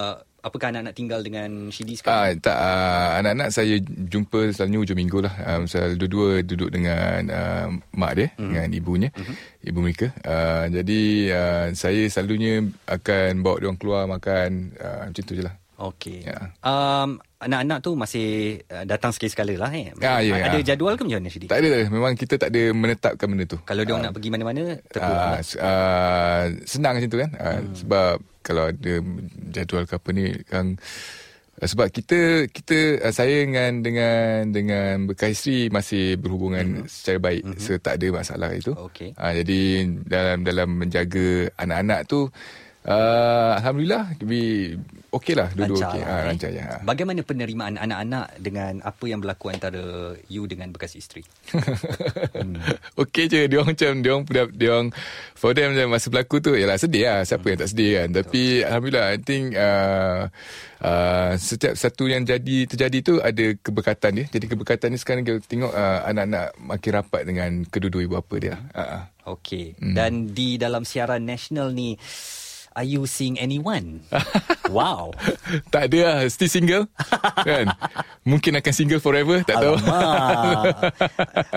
[0.42, 2.42] apakah anak-anak tinggal dengan Shidi Ah, sekarang?
[2.42, 5.34] tak uh, anak-anak saya jumpa selalunya hujung minggu lah.
[5.46, 8.50] Um, saya dua-dua duduk dengan uh, mak dia mm-hmm.
[8.50, 9.36] dengan ibunya, mm-hmm.
[9.70, 10.06] ibu mereka.
[10.26, 15.54] Uh, jadi uh, saya selalunya akan bawa dia keluar makan uh, macam tu je lah.
[15.82, 16.22] Okey.
[16.22, 16.54] Ya.
[16.62, 19.90] Um, anak-anak tu masih uh, datang sekali-sekala lah eh.
[19.98, 20.74] Ya, Ada ya.
[20.74, 21.50] jadual ke macam mana Shidi?
[21.50, 23.58] Tak ada, memang kita tak ada menetapkan benda tu.
[23.66, 25.26] Kalau dia orang nak pergi mana-mana terpulang.
[25.26, 25.42] Uh, lah.
[25.42, 27.74] uh, senang macam tu kan uh, hmm.
[27.82, 28.14] sebab
[28.46, 28.92] kalau ada
[29.50, 30.66] jadual ke apa ni kan
[31.58, 34.22] uh, sebab kita kita uh, saya dengan dengan
[34.54, 36.88] dengan bekas isteri masih berhubungan hmm.
[36.90, 37.58] secara baik hmm.
[37.58, 38.70] so tak ada masalah itu.
[38.70, 39.18] Okey.
[39.18, 39.60] Uh, jadi
[40.06, 42.30] dalam dalam menjaga anak-anak tu
[42.86, 44.78] uh, alhamdulillah lebih
[45.12, 46.26] okey lah dua-dua Lancar okey lah, uh, eh.
[46.32, 46.64] lancar ya.
[46.82, 49.84] Bagaimana penerimaan anak-anak dengan apa yang berlaku antara
[50.26, 51.22] you dengan bekas isteri?
[52.36, 52.56] hmm.
[53.02, 54.24] Okey je dia orang macam dia orang
[54.56, 54.88] dia, orang
[55.36, 58.42] for them macam masa berlaku tu yalah sedih lah siapa yang tak sedih kan tapi
[58.64, 60.20] alhamdulillah I think uh,
[60.80, 65.44] uh, setiap satu yang jadi terjadi tu ada keberkatan dia jadi keberkatan ni sekarang kita
[65.44, 69.04] tengok uh, anak-anak makin rapat dengan kedua-dua ibu bapa dia uh, uh.
[69.22, 69.78] Okey.
[69.78, 69.94] Hmm.
[69.94, 71.94] Dan di dalam siaran nasional ni
[72.72, 74.00] Are you seeing anyone?
[74.76, 75.12] wow.
[75.68, 76.84] tak ada lah Still single
[77.44, 77.68] kan
[78.30, 80.64] Mungkin akan single forever Tak tahu Alamak.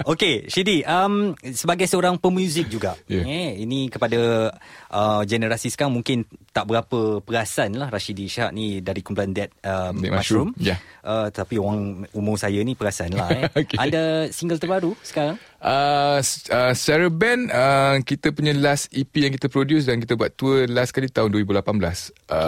[0.06, 3.22] Okey, Shidi, um, sebagai seorang pemuzik juga, Ya.
[3.22, 4.50] eh, ini kepada
[4.90, 10.00] uh, generasi sekarang mungkin tak berapa perasan lah Rashidi Ishak ni dari kumpulan Dead um,
[10.02, 10.52] Dead Mushroom.
[10.56, 10.76] Mushroom, ya.
[11.06, 13.30] Uh, tapi orang umur saya ni perasan lah.
[13.30, 13.46] Eh.
[13.62, 13.78] Okey.
[13.78, 15.38] Ada single terbaru sekarang?
[15.56, 16.20] Uh,
[16.52, 20.68] uh, secara band uh, kita punya last EP yang kita produce dan kita buat tour
[20.70, 21.64] last kali tahun 2018.
[21.64, 21.64] Uh,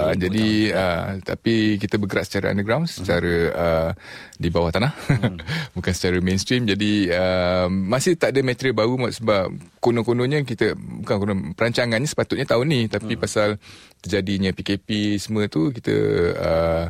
[0.08, 3.90] Okay, jadi uh, tapi kita bergerak secara underground, secara uh,
[4.38, 4.92] di bawah tanah.
[5.76, 6.68] Bukan secara mainstream.
[6.70, 12.68] Jadi uh, masih tak ada material baru sebab konon-kononnya kita bukan konon perancangannya sepatutnya tahun
[12.68, 13.56] ni tapi pasal
[14.04, 15.96] terjadinya PKP semua tu kita
[16.36, 16.86] uh,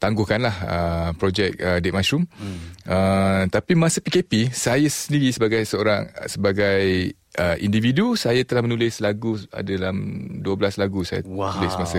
[0.00, 2.24] tangguhkanlah uh, projek uh, Dead Mushroom.
[2.36, 2.58] Hmm.
[2.84, 9.36] Uh, tapi masa PKP saya sendiri sebagai seorang sebagai uh, individu saya telah menulis lagu
[9.52, 9.96] ada dalam
[10.40, 11.54] 12 lagu saya Wow.
[11.56, 11.98] tulis masa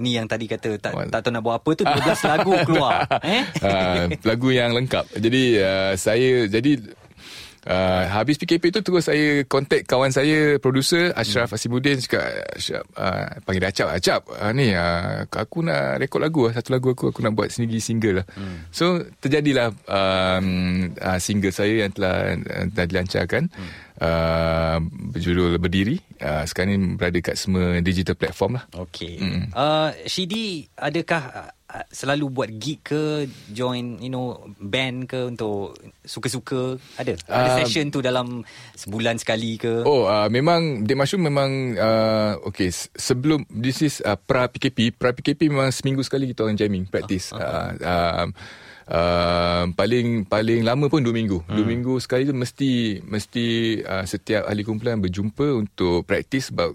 [0.00, 3.06] Ni yang tadi kata tak, tak tahu nak buat apa tu 12 lagu keluar.
[3.24, 3.42] Eh?
[3.62, 5.06] uh, lagu yang lengkap.
[5.16, 6.82] Jadi uh, saya jadi
[7.64, 11.56] Uh, habis PKP tu terus saya kontak kawan saya producer Ashraf hmm.
[11.56, 12.20] Asimuddin cakap
[12.52, 16.76] Ashraf uh, panggil dia Acap Acap uh, ni uh, aku nak rekod lagu lah satu
[16.76, 18.68] lagu aku aku nak buat sendiri single lah hmm.
[18.68, 23.70] so terjadilah um, uh, single saya yang telah uh, telah dilancarkan hmm.
[23.96, 24.78] uh,
[25.16, 29.16] berjudul Berdiri uh, sekarang ni berada kat semua digital platform lah Okey.
[29.22, 29.44] Mm.
[29.54, 31.53] Uh, Shidi, adakah
[31.90, 35.74] selalu buat gig ke, join, you know, band ke untuk
[36.06, 36.78] suka-suka?
[36.98, 37.18] Ada?
[37.26, 38.46] Ada Uh, session tu dalam
[38.78, 39.82] sebulan sekali ke?
[39.82, 42.70] Oh, uh, memang Dead Mushroom memang uh, okay.
[42.72, 47.34] Sebelum this is uh, pra PKP, pra PKP memang seminggu sekali kita orang jamming, practice.
[47.34, 48.26] Uh, uh, uh,
[48.88, 51.40] uh, paling paling lama pun dua minggu.
[51.44, 51.56] Hmm.
[51.56, 53.46] Dua minggu sekali tu mesti mesti
[53.84, 56.74] uh, setiap ahli kumpulan berjumpa untuk practice sebab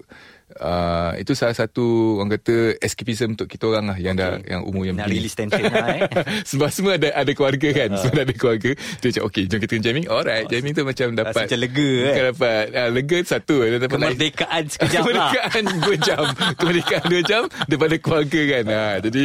[0.49, 4.89] Uh, itu salah satu orang kata escapism untuk kita orang lah yang dah yang umur
[4.89, 6.01] yang Nak release tension lah eh.
[6.49, 7.89] Sebab semua ada ada keluarga kan.
[7.93, 8.01] Ah.
[8.01, 8.73] Semua ada keluarga.
[8.73, 10.09] Dia cakap okey jom kita jamming.
[10.09, 12.05] Alright, jamming tu macam dapat macam lega, eh?
[12.09, 15.31] Bukan dapat uh, lega satu lain- Kemerdekaan sekejap lah.
[15.31, 16.23] Kemerdekaan dua jam
[16.57, 19.23] Kemerdekaan dua jam Daripada keluarga kan ha, Jadi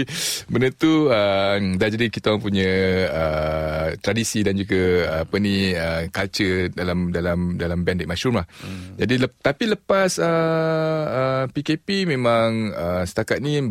[0.51, 2.71] Benda tu uh, Dah jadi kita orang punya
[3.09, 8.39] uh, Tradisi dan juga uh, Apa ni uh, Culture Dalam dalam dalam band Dead Mushroom
[8.39, 8.99] lah hmm.
[9.01, 13.63] Jadi lep, Tapi lepas uh, uh, PKP Memang uh, Setakat ni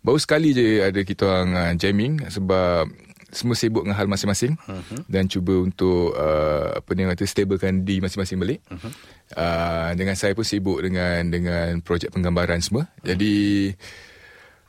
[0.00, 2.88] Baru sekali je Ada kita orang uh, jamming Sebab
[3.34, 5.02] semua sibuk dengan hal masing-masing uh-huh.
[5.10, 8.62] dan cuba untuk uh, apa ni kata stablekan di masing-masing balik.
[8.70, 8.90] Uh-huh.
[9.34, 12.86] Uh, dengan saya pun sibuk dengan dengan projek penggambaran semua.
[12.86, 13.10] Uh-huh.
[13.12, 13.74] Jadi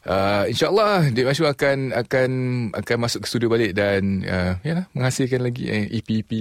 [0.10, 2.30] uh, insyaallah Dek Masyu akan akan
[2.74, 6.32] akan masuk ke studio balik dan uh, yalah menghasilkan lagi eh, EP-EP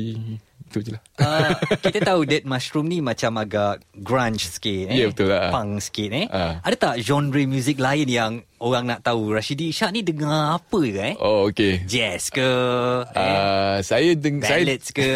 [0.75, 1.03] itu je lah.
[1.23, 4.99] Uh, kita tahu Dead Mushroom ni macam agak grunge sikit eh.
[4.99, 5.55] Ya, betul lah.
[5.55, 6.27] Punk sikit eh.
[6.27, 6.59] Ah.
[6.67, 10.99] Ada tak genre muzik lain yang orang nak tahu Rashidi Ishak ni dengar apa ke
[10.99, 11.15] eh?
[11.23, 11.87] Oh okey.
[11.87, 12.51] Jazz ke?
[13.15, 13.15] eh?
[13.15, 15.13] Uh, saya deng saya Ballads ke?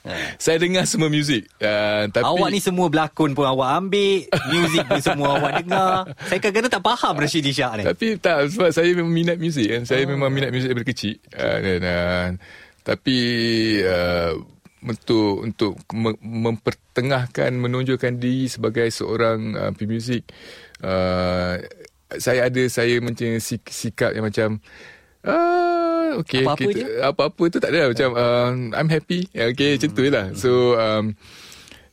[0.44, 1.48] saya dengar semua muzik.
[1.56, 6.38] Uh, tapi Awak ni semua berlakon pun awak ambil Muzik pun semua awak dengar Saya
[6.40, 9.82] kadang-kadang tak faham Rashidi Ishak ni Tapi tak sebab saya memang minat muzik kan.
[9.88, 10.12] Saya oh.
[10.12, 11.16] memang minat muzik daripada kecil.
[11.32, 12.28] Uh, dan uh,
[12.88, 13.18] tapi
[13.84, 14.32] uh,
[14.82, 20.28] untuk untuk me- mempertengahkan menonjolkan diri sebagai seorang uh, pemuzik
[20.86, 21.58] uh,
[22.16, 24.62] saya ada saya macam sik- sikap yang macam
[25.26, 26.84] uh, okay, Apa-apa kita, je?
[27.02, 27.88] apa-apa tu tak ada lah.
[27.90, 31.12] macam uh, I'm happy okay macam tu je lah so um,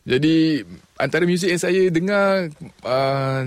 [0.06, 0.62] jadi
[0.95, 2.47] antara muzik yang saya dengar
[2.81, 3.41] uh,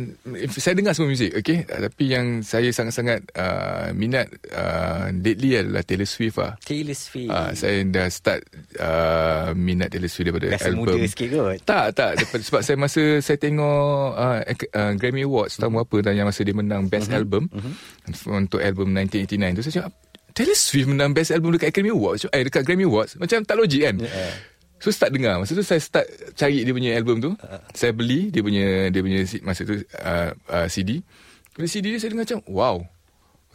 [0.53, 6.05] saya dengar semua muzik okey tapi yang saya sangat-sangat uh, minat uh, lately adalah Taylor
[6.05, 6.61] Swift lah.
[6.61, 7.29] Taylor Swift.
[7.29, 8.45] Uh, saya dah start
[8.77, 10.81] uh, minat Taylor Swift daripada Biasa album.
[10.85, 11.57] muda sikit kot.
[11.65, 12.11] Tak tak.
[12.17, 14.39] Daripada, sebab saya masa saya tengok uh,
[14.75, 17.17] uh, Grammy Awards tahun berapa dan yang masa dia menang best Mhm.
[17.17, 17.43] album?
[18.29, 19.93] untuk album 1989 tu saya cakap
[20.31, 22.29] Taylor Swift menang best album dekat Academy Awards?
[22.29, 23.17] Eh dekat Grammy Awards.
[23.17, 23.97] Macam tak logik kan?
[23.99, 24.33] Yeah.
[24.79, 25.43] So start dengar.
[25.43, 26.07] Masa tu saya start
[26.39, 27.31] Cari dia punya album tu.
[27.35, 27.61] Uh.
[27.75, 31.03] Saya beli Dia punya Dia punya Masa tu uh, uh, CD
[31.55, 32.77] Bila CD dia saya dengar macam Wow.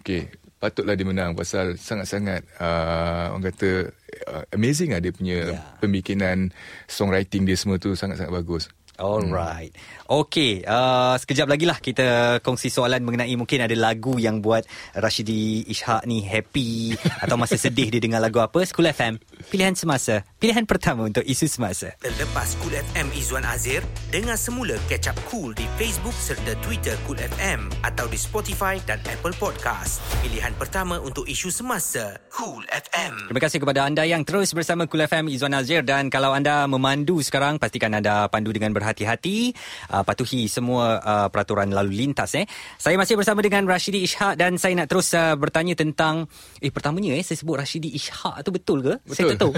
[0.03, 0.27] Okay
[0.59, 3.91] Patutlah dia menang Pasal sangat-sangat uh, Orang kata
[4.27, 5.79] uh, Amazing lah dia punya Yeah.
[5.79, 6.51] Pembikinan
[6.91, 8.67] Songwriting dia semua tu Sangat-sangat bagus
[9.03, 9.75] Alright.
[10.07, 14.63] Okay, uh, sekejap lagi lah kita kongsi soalan mengenai mungkin ada lagu yang buat
[14.95, 18.63] Rashidi Ishak ni happy atau masa sedih dia dengar lagu apa.
[18.63, 19.19] School FM,
[19.51, 20.23] pilihan semasa.
[20.39, 21.91] Pilihan pertama untuk isu semasa.
[21.99, 27.19] Terlepas Cool FM Izwan Azir, dengar semula Catch Up Cool di Facebook serta Twitter Cool
[27.19, 29.99] FM atau di Spotify dan Apple Podcast.
[30.23, 32.23] Pilihan pertama untuk isu semasa.
[32.31, 33.33] Cool FM.
[33.33, 37.19] Terima kasih kepada anda yang terus bersama Kul FM Izwan Azir dan kalau anda memandu
[37.19, 39.57] sekarang pastikan anda pandu dengan berhati-hati
[39.89, 42.45] uh, patuhi semua uh, peraturan lalu lintas eh.
[42.77, 46.29] Saya masih bersama dengan Rashidi Ishak dan saya nak terus uh, bertanya tentang
[46.61, 48.93] eh pertamanya eh saya sebut Rashidi Ishak tu betul ke?
[49.09, 49.53] Saya tak tahu.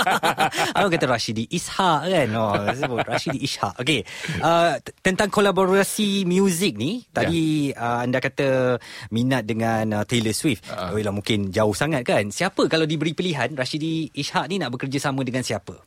[0.82, 2.28] Aku kata Rashidi Ishak kan.
[2.34, 3.78] Oh, saya sebut Rashidi Ishak.
[3.78, 4.02] Okey.
[4.42, 8.76] Uh, t- tentang kolaborasi muzik ni tadi uh, anda kata
[9.14, 10.66] minat dengan uh, Taylor Swift.
[10.66, 10.90] Uh.
[10.90, 12.26] Oh, mungkin jauh sangat kan.
[12.34, 15.78] Siapa kalau diberi pilihan Rashidi Ishak ni nak bekerjasama dengan siapa?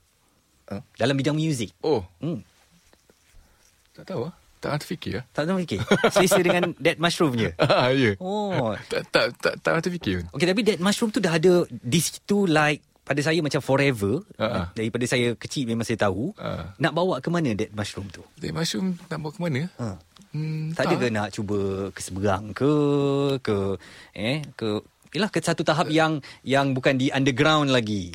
[0.71, 0.81] Uh.
[0.95, 1.75] Dalam bidang muzik.
[1.83, 2.39] Oh, Hmm.
[3.99, 4.33] Tak tahu lah.
[4.59, 5.25] Tak nak terfikir lah.
[5.31, 5.79] Tak tahu fikir.
[6.12, 7.51] Selesa dengan Dead Mushroom je.
[7.63, 8.12] Ah, ya.
[8.19, 8.75] Oh.
[8.91, 10.25] Tak, tak, tak, tak nak terfikir pun.
[10.35, 14.21] Okey tapi Dead Mushroom tu dah ada di situ like pada saya macam forever.
[14.35, 14.69] Ha-ha.
[14.75, 16.35] Daripada saya kecil memang saya tahu.
[16.38, 16.75] Ha.
[16.75, 18.23] Nak bawa ke mana Dead Mushroom tu?
[18.35, 19.62] Dead Mushroom nak bawa ke mana?
[19.79, 19.88] Ha.
[20.29, 22.71] Hmm, Tak ada ke nak cuba ke seberang ke
[23.41, 23.57] ke
[24.13, 28.13] eh ke Yalah ke satu tahap yang yang bukan di underground lagi.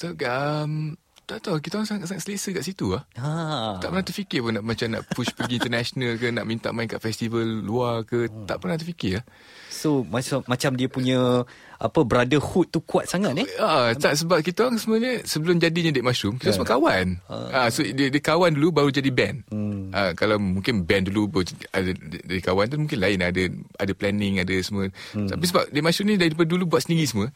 [0.00, 0.96] Tak, um,
[1.30, 1.62] tak tahu.
[1.62, 3.06] Kita orang sangat-sangat selesa kat situ lah.
[3.22, 3.78] Ha.
[3.78, 6.98] Tak pernah terfikir pun nak macam nak push pergi international ke nak minta main kat
[6.98, 9.24] festival luar ke tak pernah terfikir lah.
[9.70, 11.46] So macam macam dia punya
[11.80, 13.48] apa brotherhood tu kuat sangat eh.
[13.56, 17.16] Ah, tak sebab kita orang sebenarnya sebelum jadinya Dead Mushroom kita semua kawan.
[17.30, 19.46] Ah, so dia, dia kawan dulu baru jadi band.
[19.48, 19.88] Hmm.
[19.94, 21.94] Ah, kalau mungkin band dulu baru ada
[22.26, 23.42] dari kawan tu mungkin lain ada
[23.80, 24.90] ada planning ada semua.
[25.14, 27.32] Tapi sebab Dead Mushroom ni daripada dulu buat sendiri semua.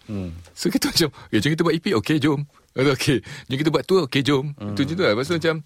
[0.53, 4.11] So kita macam, "Eh, jom kita buat EP, okey jom." Okey, jom kita buat tour,
[4.11, 4.51] okey jom.
[4.59, 5.15] Itu je tu lah.
[5.15, 5.63] Lepas tu macam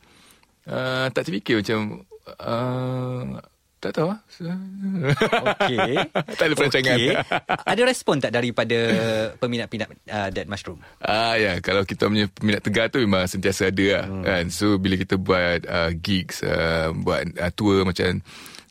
[0.69, 2.05] uh, tak terfikir macam
[2.37, 3.41] uh,
[3.79, 4.19] tak tahu lah.
[5.55, 5.95] Okey.
[6.39, 6.99] tak ada perancangan.
[6.99, 7.15] Okey.
[7.71, 8.79] Ada respon tak daripada
[9.39, 10.83] peminat-peminat uh, Dead Mushroom?
[10.99, 14.05] Ah ya, kalau kita punya peminat tegar tu memang sentiasa ada lah.
[14.11, 14.25] Hmm.
[14.27, 14.45] Kan?
[14.51, 18.19] So bila kita buat uh, gigs, uh, buat uh, tour macam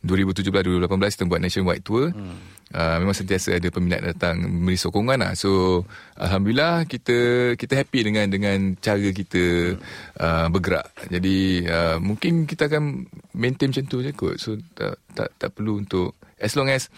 [0.04, 2.12] 2017 2018 kita buat nationwide tour.
[2.12, 2.38] Hmm.
[2.68, 5.32] Uh, memang sentiasa ada peminat datang memberi sokongan lah.
[5.40, 5.84] So
[6.20, 7.16] alhamdulillah kita
[7.56, 9.72] kita happy dengan dengan cara kita
[10.20, 10.92] uh, bergerak.
[11.08, 13.08] Jadi uh, mungkin kita akan
[13.40, 14.36] maintain macam tu je kot.
[14.36, 16.92] So tak tak tak perlu untuk as long as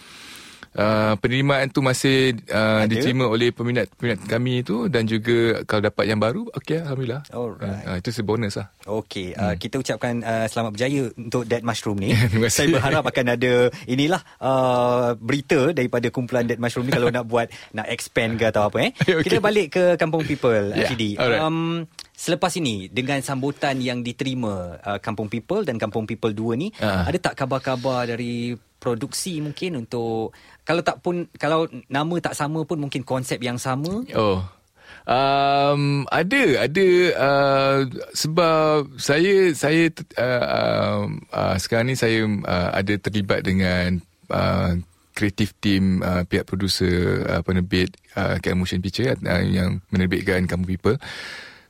[0.79, 2.87] Uh, penerimaan tu masih uh, Ada?
[2.87, 7.27] diterima oleh peminat-peminat kami tu dan juga kalau dapat yang baru okey alhamdulillah.
[7.35, 7.83] Alright.
[7.83, 8.71] Uh, itu sebonus lah.
[8.87, 12.15] Okey, uh, kita ucapkan uh, selamat berjaya untuk Dead Mushroom ni.
[12.47, 13.53] Saya berharap akan ada
[13.85, 18.71] inilah uh, berita daripada kumpulan Dead Mushroom ni kalau nak buat nak expand ke atau
[18.71, 18.91] apa eh.
[19.19, 19.27] Okey.
[19.27, 21.43] Kita balik ke Kampung People Yeah, alright.
[21.43, 21.83] Um
[22.15, 27.03] selepas ini dengan sambutan yang diterima uh, Kampung People dan Kampung People 2 ni, Ah.
[27.03, 30.31] ada tak kabar-kabar dari produksi mungkin untuk
[30.69, 34.45] kalau tak pun kalau nama tak sama pun mungkin konsep yang sama Oh.
[35.09, 37.79] Um, ada ada uh,
[38.13, 39.89] sebab saya saya
[40.21, 41.01] uh, uh,
[41.33, 43.97] uh, sekarang ni saya uh, ada terlibat dengan
[44.29, 44.77] uh,
[45.17, 51.01] kreatif team uh, pihak producer uh, penerbit uh, Motion Picture uh, yang menerbitkan Kamu People.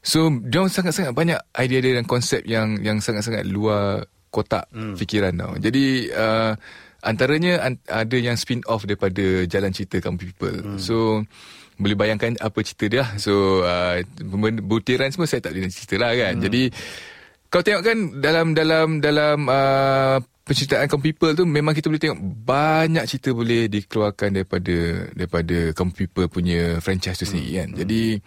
[0.04, 4.96] So, dia sangat-sangat banyak idea-idea dan konsep yang yang sangat-sangat luar kotak hmm.
[4.96, 5.54] fikiran tau.
[5.60, 6.54] Jadi uh,
[7.04, 10.58] antaranya an- ada yang spin off daripada jalan cerita Kamu People.
[10.60, 10.80] Hmm.
[10.80, 11.24] So
[11.80, 13.06] boleh bayangkan apa cerita dia.
[13.16, 14.04] So uh,
[14.64, 16.34] butiran semua saya tak boleh nak cerita lah kan.
[16.40, 16.44] Hmm.
[16.44, 16.64] Jadi
[17.50, 22.20] kau tengok kan dalam dalam dalam uh, penceritaan Kamu People tu memang kita boleh tengok
[22.46, 24.78] banyak cerita boleh dikeluarkan daripada
[25.14, 27.70] daripada Kamu People punya franchise tu sendiri kan.
[27.86, 28.18] Jadi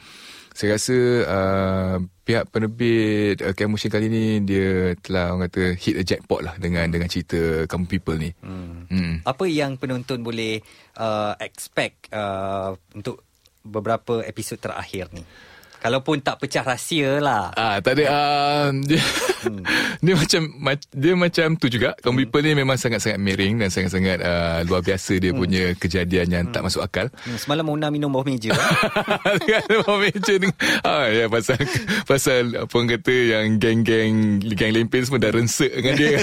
[0.52, 5.96] saya rasa uh, pihak penerbit uh, Cam Motion kali ni dia telah orang kata hit
[5.96, 8.30] a jackpot lah dengan dengan cerita Kamu People ni.
[8.44, 8.86] Hmm.
[8.88, 9.14] hmm.
[9.24, 10.60] Apa yang penonton boleh
[11.00, 13.24] uh, expect uh, untuk
[13.64, 15.24] beberapa episod terakhir ni?
[15.82, 17.50] Kalaupun tak pecah rahsia lah.
[17.58, 19.62] Ah, tak ada uh, dia, hmm.
[20.06, 21.98] dia macam ma- dia macam tu juga.
[21.98, 25.40] Kamu People ni memang sangat-sangat miring dan sangat-sangat uh, luar biasa dia hmm.
[25.42, 26.54] punya kejadian yang hmm.
[26.54, 27.10] tak masuk akal.
[27.26, 28.54] Hmm, semalam Mona minum bawah meja.
[29.42, 30.54] dengan Abang Meja dengan
[30.86, 31.58] ah ya pasal
[32.06, 36.22] pasal apa orang kata yang geng-geng geng lempin semua dah rensek dengan dia.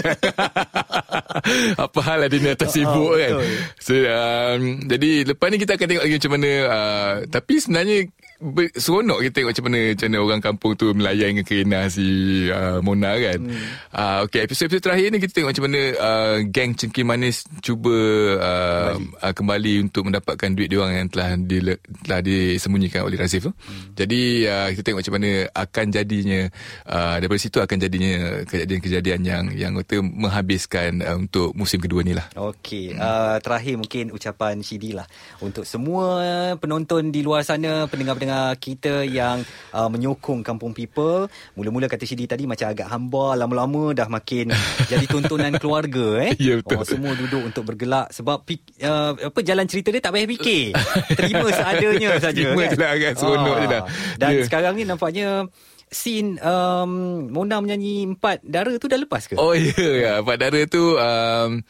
[1.84, 3.32] apa hal ada ni atas sibuk Oh, kan.
[3.36, 3.48] betul.
[3.84, 7.98] So um, jadi lepas ni kita akan tengok lagi macam mana uh, tapi sebenarnya
[8.40, 12.08] ber- seronok kita tengok macam mana macam mana orang kampung tu melayan dengan kerana si
[12.48, 13.40] uh, Mona kan.
[13.44, 13.64] Hmm.
[13.92, 17.98] Uh, okay, episod-episod terakhir ni kita tengok macam mana uh, geng cengkih manis cuba
[18.40, 19.20] uh, kembali.
[19.20, 21.58] Uh, kembali untuk mendapatkan duit diorang yang telah di,
[22.06, 23.52] telah disembunyikan oleh Razif tu.
[23.52, 23.98] Hmm.
[23.98, 26.40] Jadi uh, kita tengok macam mana akan jadinya
[26.86, 32.14] uh, daripada situ akan jadinya kejadian-kejadian yang yang kata menghabiskan uh, untuk musim kedua ni
[32.14, 32.30] lah.
[32.38, 35.10] Okey, uh, terakhir mungkin ucapan Shidi lah
[35.42, 39.42] untuk semua penonton di luar sana, pendengar-pendengar pendengar kita yang
[39.74, 41.26] uh, menyokong Kampung People.
[41.58, 44.54] Mula-mula kata Syedi tadi macam agak hamba, lama-lama dah makin
[44.92, 46.34] jadi tontonan keluarga eh.
[46.38, 46.78] Ya, betul.
[46.78, 50.78] Oh, semua duduk untuk bergelak sebab uh, apa jalan cerita dia tak payah fikir.
[51.18, 52.38] Terima seadanya saja.
[52.54, 53.84] Terima je lah kan, seronok je lah.
[54.22, 54.46] Dan Ya.
[54.46, 55.50] sekarang ni nampaknya
[55.90, 59.34] scene um, Mona menyanyi Empat Dara tu dah lepas ke?
[59.42, 60.14] Oh ya, ya.
[60.22, 61.66] Pak Dara tu um,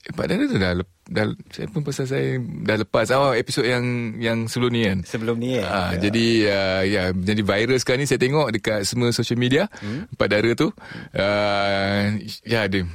[0.00, 4.16] Pak Dara tu dah, lep- dah saya pun pasal saya dah lepas awal episod yang
[4.16, 4.98] yang sebelum ni kan.
[5.04, 5.66] Sebelum ni eh.
[5.66, 10.16] Ah, jadi uh, ya jadi viral sekarang ni saya tengok dekat semua social media hmm?
[10.16, 12.04] Pak Dara tu uh,
[12.48, 12.88] ya dia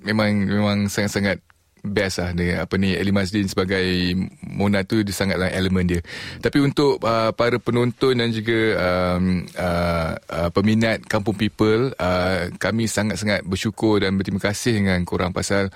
[0.00, 1.44] memang memang sangat-sangat
[1.80, 4.12] best lah dia apa ni Ali Mazlin sebagai
[4.44, 6.00] Mona tu dia sangatlah elemen dia.
[6.40, 12.84] Tapi untuk uh, para penonton dan juga um, uh, uh, peminat Kampung People uh, kami
[12.84, 15.72] sangat-sangat bersyukur dan berterima kasih dengan korang pasal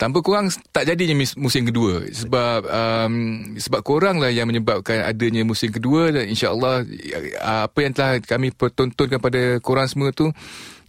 [0.00, 3.14] Tanpa korang tak jadinya musim kedua sebab um,
[3.60, 6.88] sebab korang lah yang menyebabkan adanya musim kedua dan insyaallah
[7.44, 10.32] uh, apa yang telah kami pertontonkan pada korang semua tu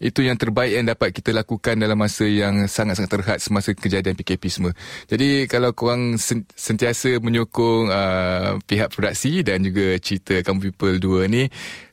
[0.01, 4.43] itu yang terbaik yang dapat kita lakukan dalam masa yang sangat-sangat terhad semasa kejadian PKP
[4.49, 4.73] semua.
[5.05, 11.29] Jadi kalau korang sen- sentiasa menyokong uh, pihak produksi dan juga cerita Kamu People 2
[11.29, 11.45] ni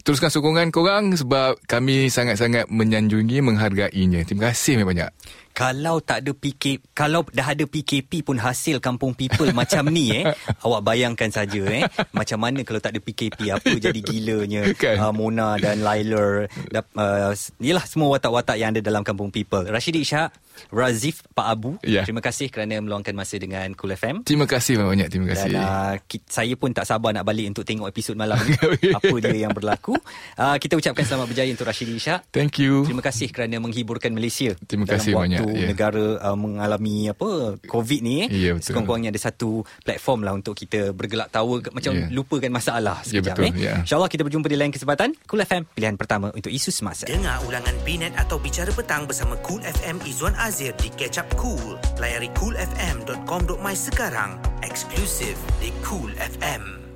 [0.09, 4.25] teruskan sokongan korang sebab kami sangat-sangat menyanjungi menghargainya.
[4.25, 5.13] Terima kasih banyak.
[5.53, 10.25] Kalau tak ada PKP, kalau dah ada PKP pun hasil kampung people macam ni eh.
[10.65, 11.85] Awak bayangkan saja eh.
[12.17, 14.97] Macam mana kalau tak ada PKP apa jadi gilanya Kan?
[14.97, 16.49] uh, Mona dan Lailer.
[16.97, 19.69] Uh, yelah semua watak-watak yang ada dalam kampung people.
[19.69, 20.33] Rashidi Ishak,
[20.69, 21.71] Razif Pak Abu.
[21.81, 22.03] Ya.
[22.03, 24.23] Terima kasih kerana meluangkan masa dengan Cool FM.
[24.23, 25.51] Terima kasih banyak terima kasih.
[25.51, 28.55] Dan uh, ki- saya pun tak sabar nak balik untuk tengok episod malam ni.
[28.91, 29.95] apa dia yang berlaku.
[30.35, 32.31] Uh, kita ucapkan selamat berjaya untuk Rashidi Ishak.
[32.31, 32.83] Thank you.
[32.83, 34.55] Terima kasih kerana menghiburkan Malaysia.
[34.65, 35.67] Terima dalam kasih waktu banyak, ya.
[35.67, 37.29] negara uh, mengalami apa
[37.61, 38.29] COVID ni eh.
[38.29, 38.65] Ya, betul.
[38.65, 39.51] Sekurang-kurangnya ada satu
[39.83, 42.07] platform lah untuk kita bergelak tawa macam Ya.
[42.09, 43.53] lupakan masalah Ya, sekejap betul, eh.
[43.59, 43.75] ya.
[43.83, 45.09] InsyaAllah kita berjumpa di lain kesempatan.
[45.25, 47.05] Cool FM pilihan pertama untuk isu semasa.
[47.05, 51.77] Dengar ulangan Binet atau Bicara Petang bersama Cool FM Izwan Azir di Catch Up Cool.
[52.01, 54.41] Layari coolfm.com.my sekarang.
[54.65, 56.88] Eksklusif di Cool FM.